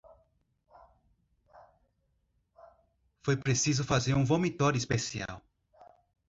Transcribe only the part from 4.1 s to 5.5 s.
um vomitório especial